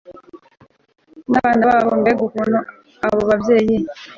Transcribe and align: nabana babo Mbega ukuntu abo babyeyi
nabana 1.29 1.63
babo 1.69 1.91
Mbega 1.99 2.21
ukuntu 2.27 2.57
abo 3.05 3.21
babyeyi 3.29 3.75